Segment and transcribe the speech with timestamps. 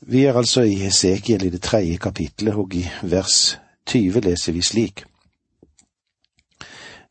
[0.00, 4.62] Vi er altså i Hesekiel i det tredje kapitlet, og i vers 20 leser vi
[4.62, 5.04] slik.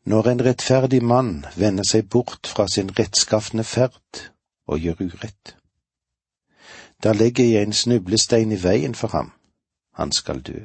[0.04, 4.20] Når en rettferdig mann vender seg bort fra sin rettskafne ferd
[4.68, 5.56] og gjør urett,
[7.02, 9.32] da legger jeg en snublestein i veien for ham,
[9.96, 10.64] han skal dø.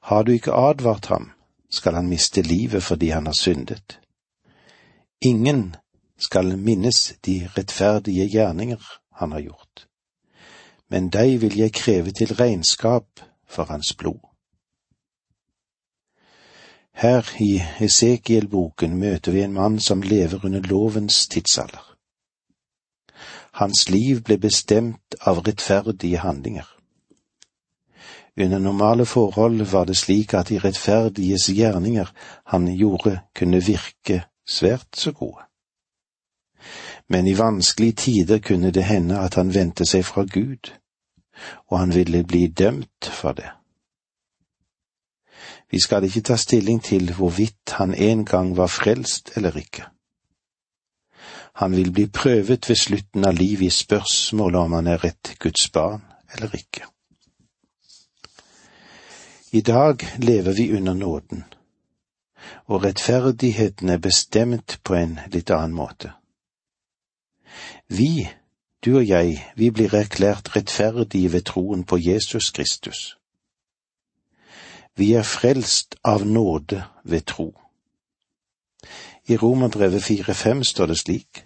[0.00, 1.30] Har du ikke advart ham,
[1.70, 3.98] skal han miste livet fordi han har syndet.
[5.20, 5.76] Ingen
[6.18, 8.80] skal minnes de rettferdige gjerninger
[9.20, 9.86] han har gjort,
[10.94, 14.20] men deg vil jeg kreve til regnskap for hans blod.
[16.94, 21.96] Her i Esekiel-boken møter vi en mann som lever under lovens tidsalder.
[23.58, 26.68] Hans liv ble bestemt av rettferdige handlinger.
[28.38, 32.14] Under normale forhold var det slik at de rettferdiges gjerninger
[32.54, 35.42] han gjorde, kunne virke svært så gode.
[37.08, 40.70] Men i vanskelige tider kunne det hende at han vendte seg fra Gud,
[41.70, 43.50] og han ville bli dømt for det.
[45.70, 49.84] Vi skal ikke ta stilling til hvorvidt han en gang var frelst eller ikke.
[51.54, 55.68] Han vil bli prøvet ved slutten av livet i spørsmålet om han er et Guds
[55.70, 56.02] barn
[56.34, 56.86] eller ikke.
[59.52, 61.44] I dag lever vi under nåden,
[62.66, 66.10] og rettferdigheten er bestemt på en litt annen måte.
[67.86, 68.26] Vi,
[68.84, 73.16] du og jeg, vi blir erklært rettferdige ved troen på Jesus Kristus.
[74.96, 77.54] Vi er frelst av nåde ved tro.
[79.26, 81.44] I Romerbrevet 4,5 står det slik.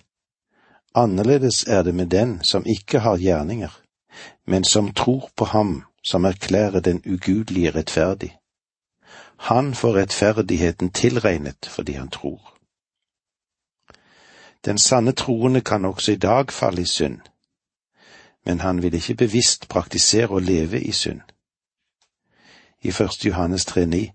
[0.94, 3.80] Annerledes er det med den som ikke har gjerninger,
[4.46, 8.36] men som tror på ham som erklærer den ugudelige rettferdig.
[9.36, 12.57] Han får rettferdigheten tilregnet fordi han tror.
[14.64, 17.20] Den sanne troende kan også i dag falle i synd,
[18.46, 21.20] men han vil ikke bevisst praktisere å leve i synd.
[22.82, 24.10] I første Johannes 3,9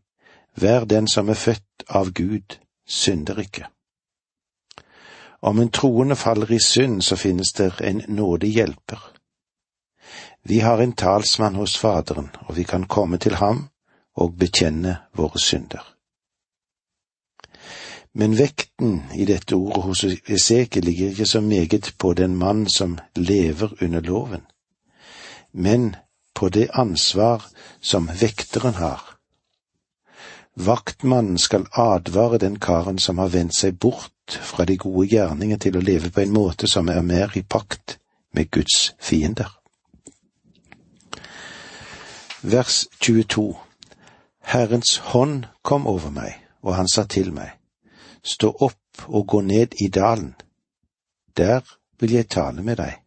[0.56, 3.66] Vær den som er født av Gud, synder ikke.
[5.42, 9.14] Om en troende faller i synd, så finnes det en nådig hjelper.
[10.44, 13.70] Vi har en talsmann hos Faderen, og vi kan komme til ham
[14.16, 15.93] og bekjenne våre synder.
[18.14, 23.00] Men vekten i dette ordet hos Esekiel ligger ikke så meget på den mann som
[23.16, 24.42] lever under loven,
[25.52, 25.96] men
[26.34, 27.46] på det ansvar
[27.82, 29.02] som vekteren har.
[30.56, 35.78] Vaktmannen skal advare den karen som har vendt seg bort fra de gode gjerninger til
[35.78, 37.98] å leve på en måte som er mer i pakt
[38.34, 39.50] med Guds fiender.
[42.42, 43.56] Vers 22
[44.44, 47.56] Herrens hånd kom over meg, og han sa til meg,
[48.24, 50.34] Stå opp og gå ned i dalen.
[51.38, 51.62] Der
[52.00, 53.00] vil jeg tale med deg.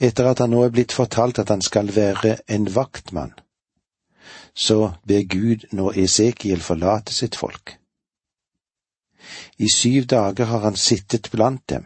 [0.00, 3.34] Etter at han nå er blitt fortalt at han skal være en vaktmann,
[4.54, 7.76] så ber Gud nå Esekiel forlate sitt folk.
[9.58, 11.84] I syv dager har han sittet blant dem,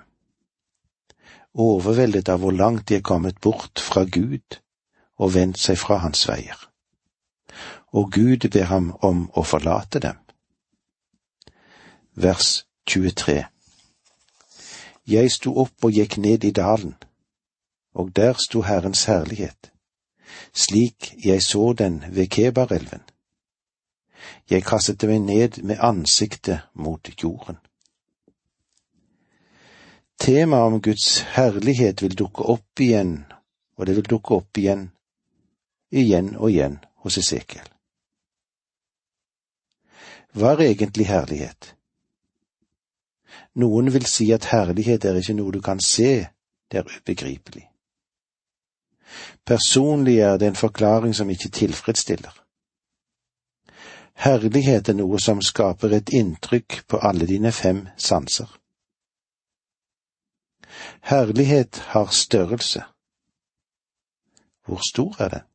[1.54, 4.60] overveldet av hvor langt de er kommet bort fra Gud
[5.18, 6.58] og vendt seg fra hans veier.
[7.94, 10.23] Og Gud ber ham om å forlate dem.
[12.16, 13.44] Vers 23
[15.06, 16.94] Jeg sto opp og gikk ned i dalen,
[17.94, 19.72] og der sto Herrens herlighet,
[20.54, 23.02] slik jeg så den ved Kebarelven.
[24.50, 27.58] Jeg kastet meg ned med ansiktet mot jorden.
[30.18, 33.24] Temaet om Guds herlighet vil dukke opp igjen,
[33.76, 34.92] og det vil dukke opp igjen
[35.90, 37.66] igjen og igjen hos Esekiel.
[40.34, 41.73] Hva er egentlig herlighet?
[43.54, 46.26] Noen vil si at herlighet er ikke noe du kan se,
[46.70, 47.68] det er ubegripelig.
[49.46, 52.34] Personlig er det en forklaring som ikke tilfredsstiller.
[54.14, 58.48] Herlighet er noe som skaper et inntrykk på alle dine fem sanser.
[61.02, 62.82] Herlighet har størrelse.
[64.66, 65.46] Hvor stor er den?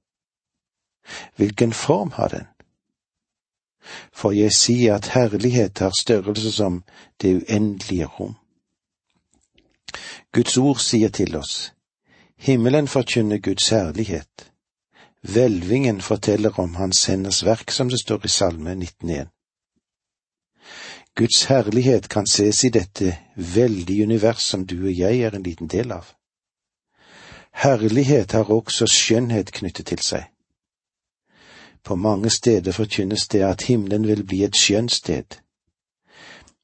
[1.36, 2.48] Hvilken form har den?
[4.14, 6.84] For jeg sier at herlighet har størrelse som
[7.22, 8.36] det uendelige rom.
[10.34, 11.72] Guds ord sier til oss,
[12.38, 14.52] himmelen forkynner Guds herlighet,
[15.22, 19.34] hvelvingen forteller om Hans henders verk, som det står i Salme 19.1.
[21.16, 25.68] Guds herlighet kan ses i dette veldige univers som du og jeg er en liten
[25.68, 26.14] del av.
[27.52, 30.30] Herlighet har også skjønnhet knyttet til seg.
[31.84, 35.40] På mange steder forkynnes det at himmelen vil bli et skjønt sted.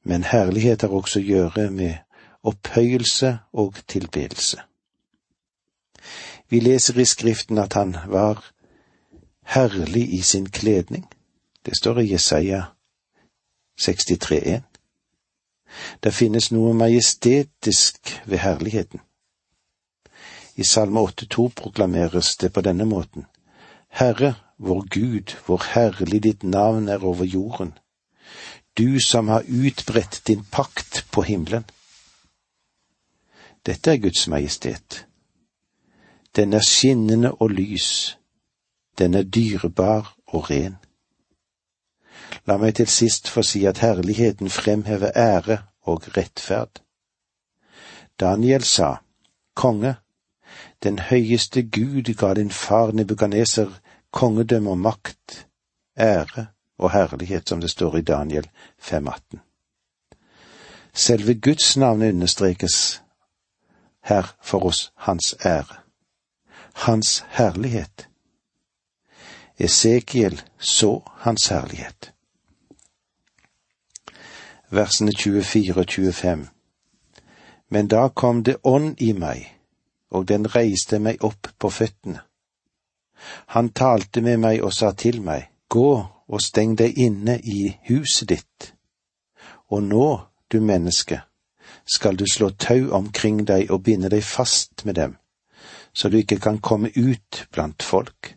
[0.03, 1.93] Men herlighet har også å gjøre med
[2.43, 4.61] opphøyelse og tilbedelse.
[6.49, 8.43] Vi leser i Skriften at han var
[9.45, 11.07] herlig i sin kledning.
[11.65, 12.63] Det står i Jesaja
[13.81, 14.61] 63,1.
[16.03, 18.99] Det finnes noe majestetisk ved herligheten.
[20.55, 23.25] I Salme 8,2 proklameres det på denne måten.
[23.89, 27.73] Herre, vår Gud, hvor herlig ditt navn er over jorden.
[28.77, 31.63] Du som har utbredt din pakt på himmelen.
[33.65, 35.07] Dette er Guds majestet.
[36.35, 38.17] Den er skinnende og lys.
[38.97, 40.75] Den er dyrebar og ren.
[42.45, 46.81] La meg til sist få si at herligheten fremhever ære og rettferd.
[48.19, 48.95] Daniel sa,
[49.55, 49.95] Konge,
[50.83, 53.71] den høyeste Gud ga din far Nebukaneser
[54.15, 55.47] kongedømme og makt,
[55.99, 56.47] ære
[56.77, 58.49] og herlighet, som det står i Daniel
[58.81, 59.39] 5,18.
[60.93, 63.01] Selve Guds navn understrekes
[64.03, 65.75] her for oss hans ære,
[66.73, 68.07] hans herlighet.
[69.59, 72.13] Esekiel så hans herlighet.
[74.69, 76.47] Versene 24 og 25
[77.69, 79.51] Men da kom det ånd i meg,
[80.11, 82.21] og den reiste meg opp på føttene.
[83.55, 85.91] Han talte med meg og sa til meg, Gå
[86.27, 88.71] og steng deg inne i huset ditt.
[89.73, 90.07] Og nå,
[90.51, 91.21] du menneske,
[91.85, 95.17] skal du slå tau omkring deg og binde deg fast med dem,
[95.93, 98.35] så du ikke kan komme ut blant folk.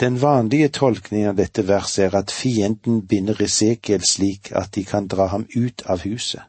[0.00, 5.06] Den vanlige tolkningen av dette verset er at fienden binder Esekiel slik at de kan
[5.06, 6.42] dra ham ut av huset.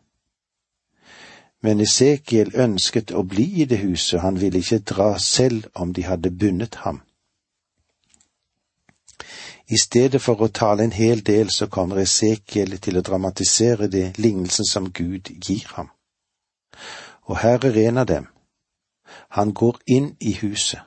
[1.64, 6.04] Men Esekiel ønsket å bli i det huset, han ville ikke dra selv om de
[6.06, 7.02] hadde bundet ham.
[9.68, 14.12] I stedet for å tale en hel del, så kommer Esekiel til å dramatisere det
[14.22, 15.90] lignelsen som Gud gir ham.
[17.26, 18.28] Og her er en av dem.
[19.30, 20.82] Han går inn i huset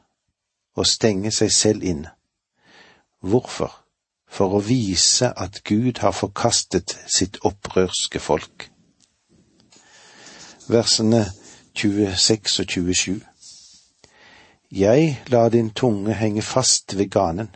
[0.79, 2.15] og stenger seg selv inne.
[3.21, 3.73] Hvorfor?
[4.29, 8.68] For å vise at Gud har forkastet sitt opprørske folk.
[10.69, 11.25] Versene
[11.75, 13.21] 26 og 27
[14.71, 17.49] Jeg lar din tunge henge fast ved ganen,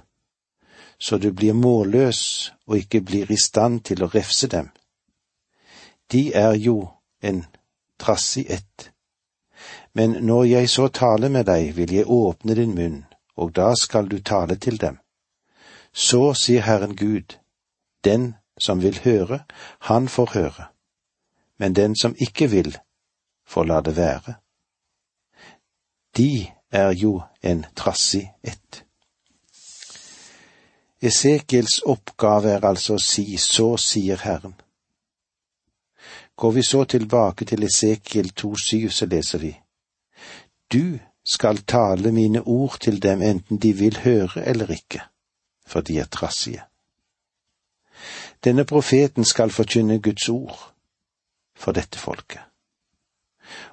[0.99, 4.71] så du blir målløs og ikke blir i stand til å refse dem.
[6.13, 6.89] De er jo
[7.23, 7.45] en
[7.99, 8.91] trassig ett.
[9.95, 13.05] Men når jeg så taler med deg, vil jeg åpne din munn,
[13.37, 14.97] og da skal du tale til dem.
[15.93, 17.37] Så sier Herren Gud,
[18.05, 19.43] den som vil høre,
[19.81, 20.67] han får høre,
[21.59, 22.79] men den som ikke vil,
[23.53, 24.35] får la det være.
[26.17, 28.85] De er jo en trassig ett.
[31.03, 34.55] Esekiels oppgave er altså å si så sier Herren.
[36.37, 39.53] Går vi så tilbake til Esekiel 2,7, så leser vi
[40.73, 45.03] Du skal tale mine ord til dem enten de vil høre eller ikke
[45.67, 46.63] for de er trassige.
[48.45, 50.75] Denne profeten skal forkynne Guds ord
[51.57, 52.52] for dette folket.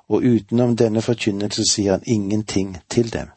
[0.09, 3.29] Og utenom denne forkynnelse sier han ingenting til dem.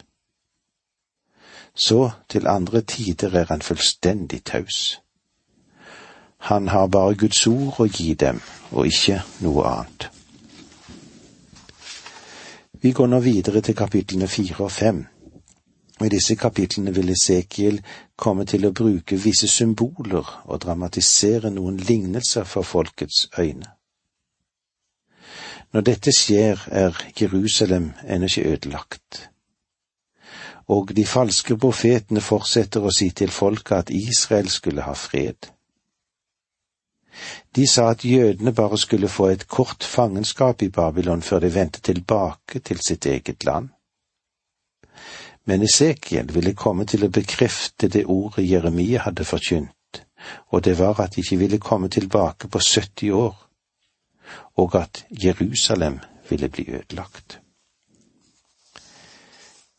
[1.75, 5.01] Så til andre tider er han fullstendig taus.
[6.43, 8.41] Han har bare Guds ord å gi dem,
[8.73, 10.09] og ikke noe annet.
[12.83, 15.05] Vi går nå videre til kapitlene fire og fem.
[16.03, 17.79] I disse kapitlene vil Esekiel
[18.19, 23.71] komme til å bruke visse symboler og dramatisere noen lignelser for folkets øyne.
[25.73, 29.29] Når dette skjer, er Jerusalem ennå ikke ødelagt.
[30.69, 35.49] Og de falske profetene fortsetter å si til folket at Israel skulle ha fred.
[37.57, 41.81] De sa at jødene bare skulle få et kort fangenskap i Babylon før de vendte
[41.81, 43.69] tilbake til sitt eget land.
[45.45, 50.05] Men Esekiel ville komme til å bekrefte det ordet Jeremia hadde forkynt,
[50.53, 53.35] og det var at de ikke ville komme tilbake på 70 år,
[54.57, 55.99] og at Jerusalem
[56.31, 57.39] ville bli ødelagt.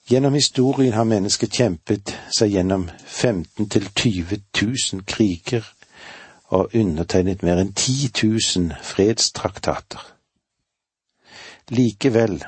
[0.10, 5.64] Gjennom historien har mennesket kjempet seg gjennom 15 til 20 000 kriger
[6.54, 10.04] og undertegnet mer enn 10 000 fredstraktater.
[11.72, 12.44] Likevel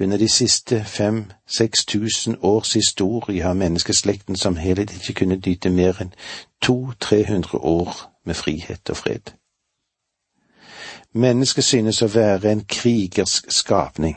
[0.00, 6.00] under de siste fem–seks tusen års historie har menneskeslekten som helhet ikke kunnet nyte mer
[6.00, 6.14] enn
[6.64, 9.32] 200-300 år med frihet og fred.
[11.12, 14.16] Mennesket synes å være en krigersk skapning,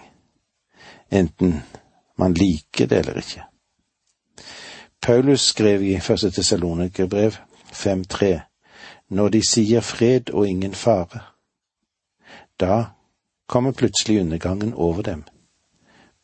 [1.10, 1.62] enten
[2.18, 3.46] man liker det eller ikke.
[5.02, 7.38] Paulus skrev i første Tessalonikerbrev
[7.74, 8.34] 5.3
[9.10, 11.22] når de sier fred og ingen fare,
[12.60, 12.96] da
[13.50, 15.24] kommer plutselig undergangen over dem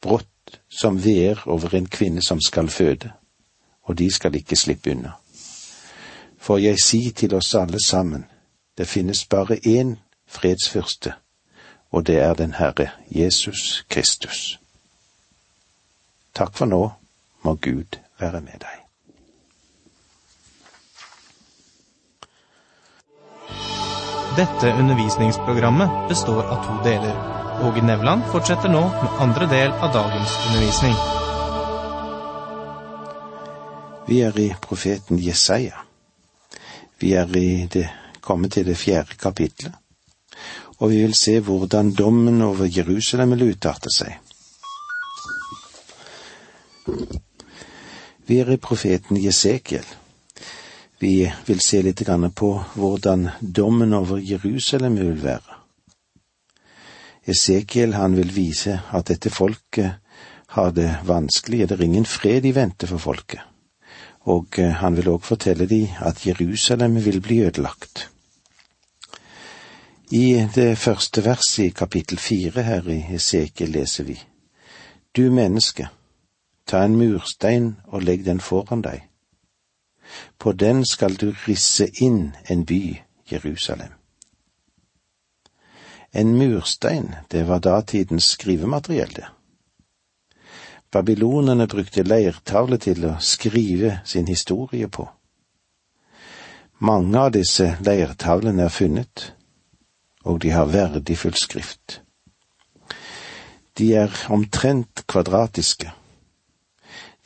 [0.02, 3.12] brått som veer over en kvinne som skal føde,
[3.84, 5.16] og de skal ikke slippe unna.
[6.40, 8.26] For jeg sier til oss alle sammen,
[8.78, 9.98] det finnes bare én
[10.30, 11.14] fredsfyrste,
[11.92, 14.60] og det er den Herre Jesus Kristus.
[16.36, 16.84] Takk for nå,
[17.42, 18.76] må Gud være med deg.
[24.38, 27.16] Dette undervisningsprogrammet består av to deler.
[27.66, 30.94] Åge Nevland fortsetter nå med andre del av dagens undervisning.
[34.08, 35.82] Vi er i profeten Jesaja.
[37.00, 37.90] Vi er i det,
[38.22, 39.76] kommet til det fjerde kapitlet,
[40.80, 44.16] og vi vil se hvordan dommen over Jerusalem vil utarte seg.
[48.28, 49.86] Vi er i profeten Jesekiel.
[51.00, 52.04] Vi vil se litt
[52.36, 55.58] på hvordan dommen over Jerusalem vil være.
[57.26, 60.00] Esekiel han vil vise at dette folket
[60.56, 63.42] har det vanskelig, det er ingen fred i vente for folket.
[64.26, 68.10] Og eh, han vil òg fortelle dem at Jerusalem vil bli ødelagt.
[70.12, 74.20] I det første verset i kapittel fire her i Esekiel leser vi
[75.16, 75.90] Du menneske,
[76.68, 79.10] ta en murstein og legg den foran deg
[80.38, 83.02] på den skal du risse inn en by,
[83.32, 83.92] Jerusalem.
[86.12, 89.28] En murstein, det var datidens skrivemateriell, det.
[90.92, 95.06] Babylonerne brukte leirtavle til å skrive sin historie på.
[96.80, 99.34] Mange av disse leirtavlene er funnet,
[100.26, 102.02] og de har verdifull skrift.
[103.78, 105.92] De er omtrent kvadratiske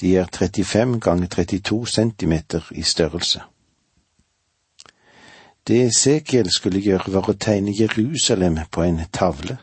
[0.04, 3.42] de er 35 ganger 32 centimeter i størrelse.
[5.68, 9.58] Det Esekiel skulle gjøre, var å tegne Jerusalem på en tavle.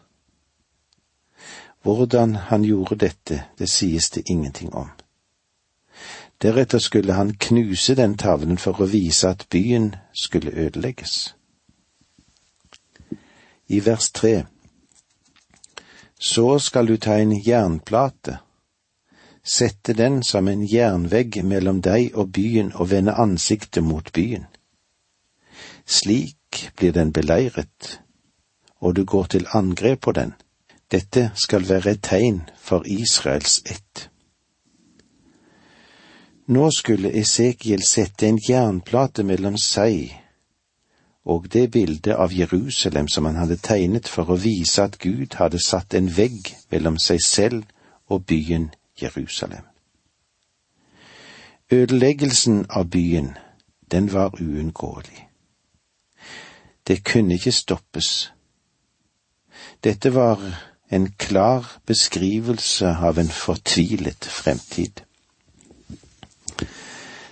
[1.82, 4.88] Hvordan han gjorde dette, det sies det ingenting om.
[6.42, 11.34] Deretter skulle han knuse den tavlen for å vise at byen skulle ødelegges.
[13.70, 14.44] I vers tre
[16.18, 18.40] Så skal du ta en jernplate
[19.42, 24.46] sette den som en jernvegg mellom deg og byen og vende ansiktet mot byen.
[25.86, 28.00] Slik blir den beleiret,
[28.80, 30.34] og du går til angrep på den.
[30.90, 34.08] Dette skal være et tegn for Israels ett.
[36.46, 40.10] Nå skulle Esekiel sette en jernplate mellom seg
[41.24, 45.60] og det bildet av Jerusalem som han hadde tegnet for å vise at Gud hadde
[45.60, 47.64] satt en vegg mellom seg selv
[48.08, 48.70] og byen
[49.02, 49.64] Jerusalem.
[51.70, 53.36] Ødeleggelsen av byen,
[53.90, 55.28] den var uunngåelig.
[56.86, 58.32] Det kunne ikke stoppes.
[59.84, 60.40] Dette var
[60.90, 65.04] en klar beskrivelse av en fortvilet fremtid.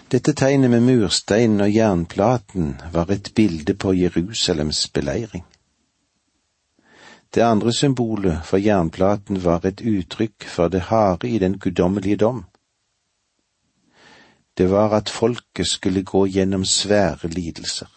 [0.09, 5.45] Dette tegnet med mursteinen og jernplaten var et bilde på Jerusalems beleiring.
[7.35, 12.45] Det andre symbolet for jernplaten var et uttrykk for det harde i den guddommelige dom.
[14.59, 17.89] Det var at folket skulle gå gjennom svære lidelser.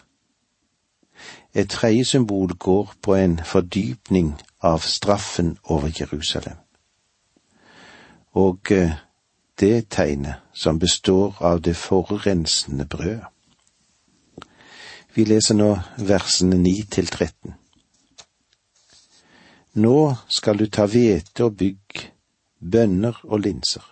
[1.54, 6.60] Et tredje symbol går på en fordypning av straffen over Jerusalem.
[8.34, 8.92] Og eh,
[9.60, 13.28] det tegnet som består av det forurensende brødet.
[15.14, 17.54] Vi leser nå versene ni til 13.
[19.84, 22.00] Nå skal du ta hvete og bygg,
[22.60, 23.84] bønner og linser,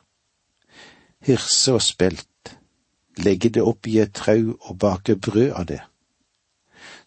[1.27, 2.55] hirse og spelt,
[3.19, 5.81] legge det opp i et trau og bake brød av det.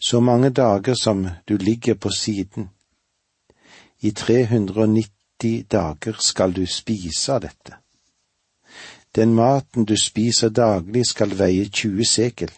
[0.01, 2.71] Så mange dager som du ligger på siden,
[4.01, 7.82] i 390 dager skal du spise av dette.
[9.15, 12.51] Den maten du spiser daglig skal veie 20 sekel.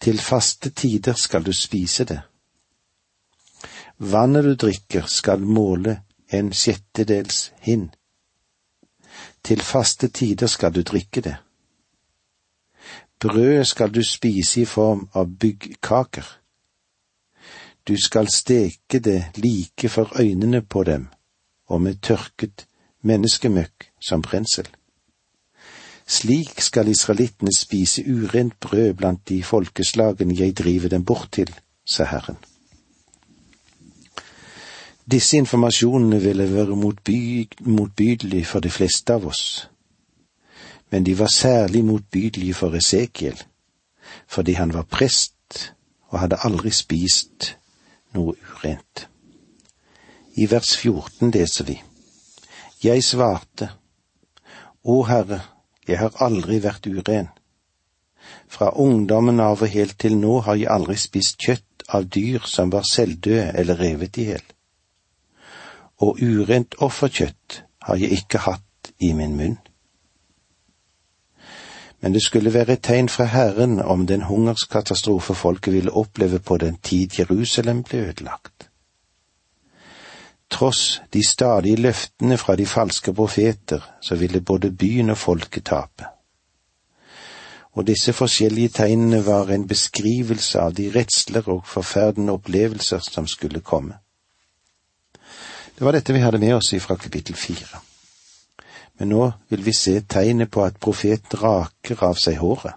[0.00, 2.20] Til faste tider skal du spise det
[3.98, 5.96] Vannet du drikker skal måle
[6.30, 7.88] en sjettedels hinn.
[9.42, 11.34] Til faste tider skal du drikke det.
[13.18, 16.26] Brødet skal du spise i form av byggkaker.
[17.88, 21.08] Du skal steke det like for øynene på dem,
[21.66, 22.66] og med tørket
[23.02, 24.68] menneskemøkk som brensel.
[26.08, 31.50] Slik skal israelittene spise urent brød blant de folkeslagene jeg driver dem bort til,
[31.84, 32.38] sa Herren.
[35.10, 36.76] Disse informasjonene ville være
[37.60, 39.68] motbydelige for de fleste av oss,
[40.90, 43.42] men de var særlig motbydelige for Esekiel,
[44.28, 45.72] fordi han var prest
[46.08, 47.56] og hadde aldri spist
[48.16, 49.08] noe urent.
[50.36, 51.76] I vers 14 leser vi,
[52.84, 53.70] Jeg svarte,
[54.84, 55.40] Å Herre,
[55.88, 57.30] jeg har aldri vært uren.
[58.48, 62.72] Fra ungdommen av og helt til nå har jeg aldri spist kjøtt av dyr som
[62.72, 64.44] var selvdøde eller revet i hjel.
[66.04, 69.56] Og urent offerkjøtt har jeg ikke hatt i min munn.
[72.00, 76.58] Men det skulle være et tegn fra Herren om den hungerskatastrofe folket ville oppleve på
[76.62, 78.67] den tid Jerusalem ble ødelagt.
[80.50, 86.08] Tross de stadige løftene fra de falske profeter, så ville både byen og folket tape
[87.78, 93.60] og disse forskjellige tegnene var en beskrivelse av de redsler og forferdende opplevelser som skulle
[93.60, 93.94] komme.
[95.78, 97.78] Det var dette vi hadde med oss fra kapittel fire.
[98.98, 102.74] Men nå vil vi se tegnet på at profeten raker av seg håret.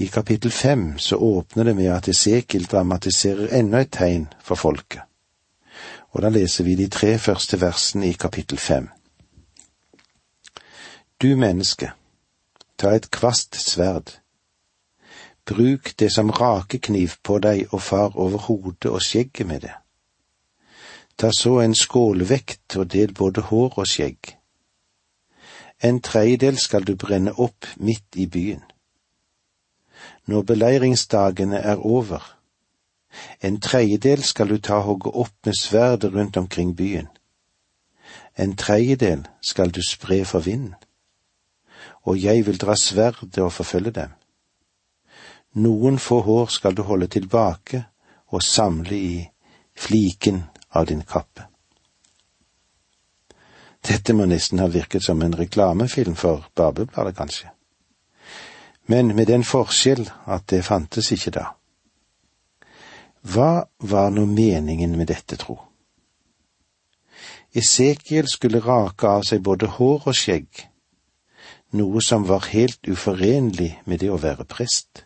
[0.00, 5.04] I kapittel fem så åpner det med at Esekiel dramatiserer enda et tegn for folket.
[6.10, 8.88] Og da leser vi de tre første versene i kapittel fem.
[11.22, 11.92] Du menneske,
[12.78, 14.16] ta et kvast sverd.
[15.46, 19.74] Bruk det som rakekniv på deg og far over hodet og skjegget med det.
[21.18, 24.36] Ta så en skålvekt og del både hår og skjegg.
[25.84, 28.62] En tredjedel skal du brenne opp midt i byen.
[30.26, 32.39] Når beleiringsdagene er over,
[33.40, 37.08] en tredjedel skal du ta hogge opp med sverdet rundt omkring byen.
[38.38, 40.74] En tredjedel skal du spre for vinden
[42.02, 44.10] og jeg vil dra sverdet og forfølge dem.
[45.54, 47.84] Noen få hår skal du holde tilbake
[48.30, 49.28] og samle i
[49.76, 51.46] fliken av din kappe.
[53.86, 57.48] Dette må nesten ha virket som en reklamefilm for Barbebladet, kanskje.
[58.86, 61.44] Men med den forskjell at det fantes ikke da.
[63.20, 65.58] Hva var nå meningen med dette, tro?
[67.52, 70.48] Esekiel skulle rake av seg både hår og skjegg,
[71.76, 75.04] noe som var helt uforenlig med det å være prest.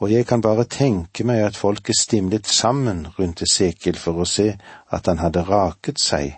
[0.00, 4.50] Og jeg kan bare tenke meg at folket stimlet sammen rundt Esekiel for å se
[4.92, 6.34] at han hadde raket seg,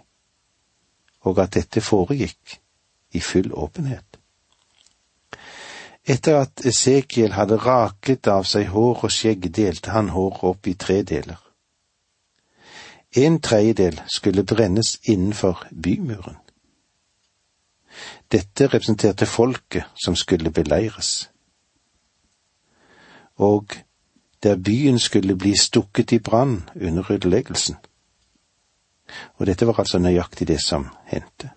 [1.26, 2.60] og at dette foregikk
[3.16, 4.05] i full åpenhet.
[6.06, 10.76] Etter at Esekiel hadde raket av seg hår og skjegg, delte han håret opp i
[10.78, 11.40] tre deler.
[13.16, 16.36] En tredjedel skulle brennes innenfor bymuren.
[18.32, 21.30] Dette representerte folket som skulle beleires.
[23.36, 23.74] Og
[24.42, 27.76] der byen skulle bli stukket i brann under ødeleggelsen.
[29.38, 31.50] Og dette var altså nøyaktig det som hendte.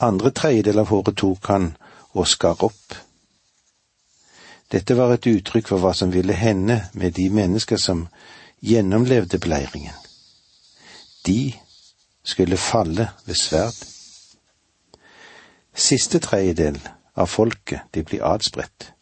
[0.00, 1.76] Andre tredjedel av håret tok han
[2.12, 2.94] og skar opp.
[4.72, 8.06] Dette var et uttrykk for hva som ville hende med de mennesker som
[8.64, 9.94] gjennomlevde beleiringen.
[11.26, 11.52] De
[12.24, 13.76] skulle falle ved sverd.
[15.74, 16.80] Siste tredjedel
[17.14, 18.92] av folket, de blir adspredt.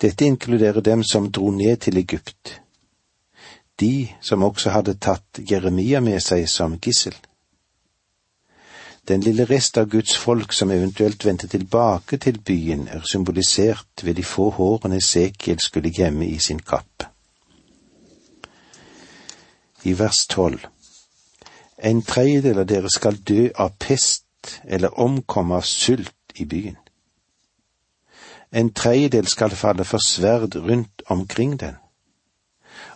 [0.00, 2.60] Dette inkluderer dem som dro ned til Egypt,
[3.80, 7.14] de som også hadde tatt Jeremia med seg som gissel.
[9.08, 14.14] Den lille rest av Guds folk som eventuelt vendte tilbake til byen, er symbolisert ved
[14.14, 17.10] de få hårene Esekiel skulle gjemme i sin kappe.
[19.84, 20.64] I vers tolv
[21.78, 24.24] En tredjedel av dere skal dø av pest
[24.64, 26.76] eller omkomme av sult i byen.
[28.52, 31.76] En tredjedel skal falle for sverd rundt omkring den,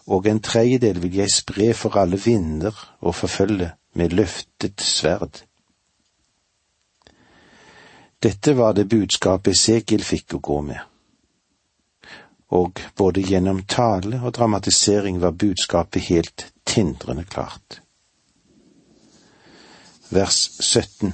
[0.06, 5.47] og en tredjedel vil jeg spre for alle vinder og forfølge med løftet sverd.
[8.22, 10.80] Dette var det budskapet Esekiel fikk å gå med.
[12.50, 17.80] Og både gjennom tale og dramatisering var budskapet helt tindrende klart.
[20.10, 21.12] Vers 17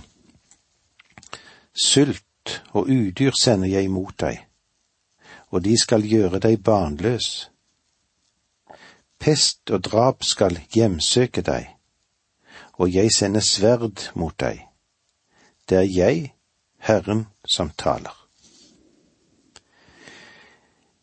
[1.74, 4.38] Sult og udyr sender jeg imot deg,
[5.50, 7.50] og de skal gjøre deg barnløs.
[9.18, 11.66] Pest og drap skal hjemsøke deg,
[12.78, 14.62] og jeg sender sverd mot deg.
[15.68, 16.30] Det er jeg,
[16.84, 18.12] Herren, som taler.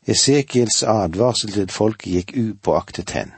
[0.06, 3.32] Esekiels advarsel til folket gikk upåaktet hen.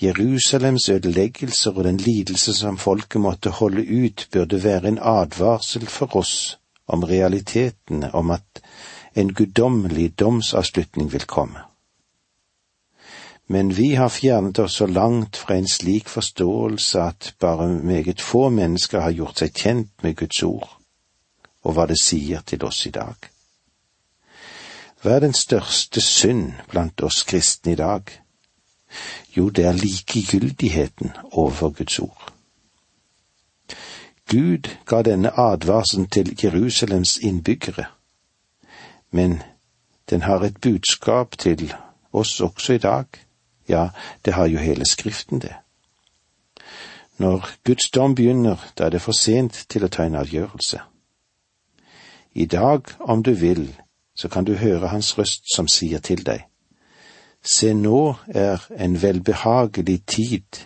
[0.00, 6.16] Jerusalems ødeleggelser og den lidelse som folket måtte holde ut, burde være en advarsel for
[6.16, 8.60] oss om realitetene om at
[9.16, 11.64] en guddommelig domsavslutning vil komme.
[13.48, 18.48] Men vi har fjernet oss så langt fra en slik forståelse at bare meget få
[18.48, 20.79] mennesker har gjort seg kjent med Guds ord
[21.62, 23.30] og hva det sier til oss i dag.
[25.02, 28.10] Hva er den største synd blant oss kristne i dag?
[29.36, 32.32] Jo, det er likegyldigheten overfor Guds ord.
[34.30, 37.84] Gud ga denne advarselen til Jerusalems innbyggere,
[39.10, 39.42] men
[40.10, 41.74] den har et budskap til
[42.12, 43.04] oss også i dag.
[43.68, 43.88] Ja,
[44.24, 45.54] det har jo hele Skriften, det.
[47.18, 50.80] Når Guds dom begynner, da er det for sent til å ta en avgjørelse.
[52.40, 53.66] I dag, om du vil,
[54.16, 56.46] så kan du høre Hans røst som sier til deg,
[57.42, 60.60] Se nå er en velbehagelig tid,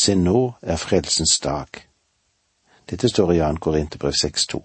[0.00, 1.68] se nå er frelsens dag.
[2.90, 3.60] Dette står i 2.
[3.60, 4.60] Korinterbrev 6,2.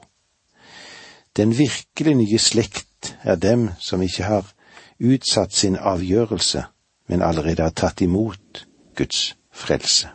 [1.35, 4.51] Den virkelig nye slekt er dem som ikke har
[4.99, 6.63] utsatt sin avgjørelse,
[7.07, 10.09] men allerede har tatt imot Guds frelse.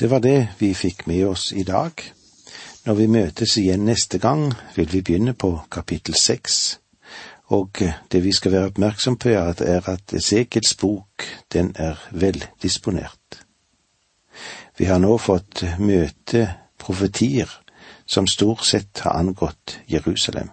[0.00, 1.92] Det var det vi fikk med oss i dag.
[2.84, 6.80] Når vi møtes igjen neste gang, vil vi begynne på kapittel seks.
[7.56, 7.80] Og
[8.12, 13.40] det vi skal være oppmerksom på, er at Esekiels bok, den er veldisponert.
[14.76, 16.44] Vi har nå fått møte
[16.78, 17.48] profetier
[18.06, 20.50] som stort sett har angått Jerusalem.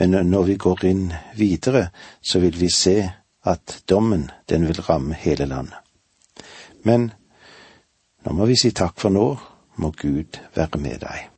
[0.00, 1.90] Men når vi går inn videre,
[2.22, 3.02] så vil vi se
[3.44, 5.76] at dommen, den vil ramme hele landet.
[6.84, 7.10] Men
[8.24, 9.26] nå må vi si takk for nå,
[9.76, 11.30] må Gud være med deg.